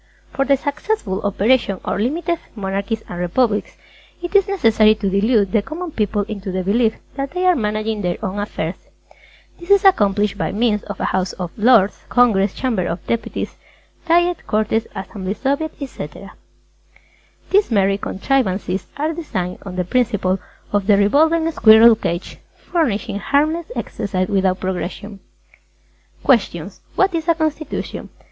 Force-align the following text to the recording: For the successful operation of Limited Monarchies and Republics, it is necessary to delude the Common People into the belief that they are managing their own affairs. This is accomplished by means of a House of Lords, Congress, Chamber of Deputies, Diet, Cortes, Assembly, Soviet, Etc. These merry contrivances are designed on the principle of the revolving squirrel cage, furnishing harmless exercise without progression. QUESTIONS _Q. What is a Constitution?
For 0.33 0.45
the 0.45 0.57
successful 0.57 1.21
operation 1.21 1.79
of 1.85 1.99
Limited 1.99 2.39
Monarchies 2.55 3.03
and 3.07 3.19
Republics, 3.19 3.77
it 4.23 4.35
is 4.35 4.47
necessary 4.47 4.95
to 4.95 5.11
delude 5.11 5.51
the 5.51 5.61
Common 5.61 5.91
People 5.91 6.23
into 6.23 6.51
the 6.51 6.63
belief 6.63 6.95
that 7.17 7.33
they 7.35 7.45
are 7.45 7.55
managing 7.55 8.01
their 8.01 8.17
own 8.25 8.39
affairs. 8.39 8.77
This 9.59 9.69
is 9.69 9.85
accomplished 9.85 10.39
by 10.39 10.53
means 10.53 10.81
of 10.85 10.99
a 10.99 11.05
House 11.13 11.33
of 11.33 11.51
Lords, 11.55 11.99
Congress, 12.09 12.55
Chamber 12.55 12.87
of 12.87 13.05
Deputies, 13.05 13.57
Diet, 14.07 14.47
Cortes, 14.47 14.87
Assembly, 14.95 15.35
Soviet, 15.35 15.73
Etc. 15.79 16.31
These 17.51 17.69
merry 17.69 17.99
contrivances 17.99 18.87
are 18.97 19.13
designed 19.13 19.59
on 19.67 19.75
the 19.75 19.83
principle 19.85 20.39
of 20.73 20.87
the 20.87 20.97
revolving 20.97 21.51
squirrel 21.51 21.95
cage, 21.95 22.39
furnishing 22.71 23.19
harmless 23.19 23.67
exercise 23.75 24.29
without 24.29 24.59
progression. 24.59 25.19
QUESTIONS 26.23 26.79
_Q. 26.79 26.95
What 26.97 27.13
is 27.13 27.27
a 27.27 27.35
Constitution? 27.35 28.09